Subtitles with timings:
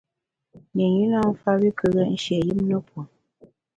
[0.75, 3.01] Nyinyi nâ mfa wi kù ghét nshié yùm ne pue.